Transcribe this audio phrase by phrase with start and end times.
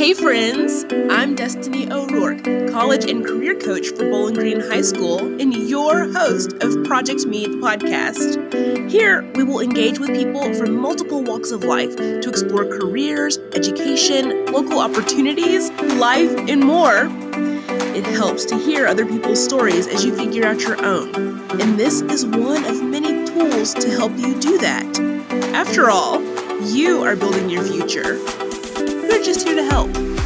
[0.00, 0.86] Hey, friends!
[1.10, 6.54] I'm Destiny O'Rourke, college and career coach for Bowling Green High School, and your host
[6.62, 8.90] of Project Me the podcast.
[8.90, 14.46] Here, we will engage with people from multiple walks of life to explore careers, education,
[14.46, 17.10] local opportunities, life, and more.
[17.94, 21.14] It helps to hear other people's stories as you figure out your own,
[21.60, 24.98] and this is one of many tools to help you do that.
[25.54, 26.22] After all,
[26.62, 28.18] you are building your future.
[29.20, 30.19] We're just here to help.